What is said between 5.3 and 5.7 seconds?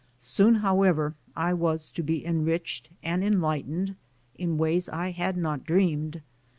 not